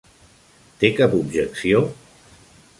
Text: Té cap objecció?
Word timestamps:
Té 0.83 0.91
cap 1.01 1.13
objecció? 1.19 1.85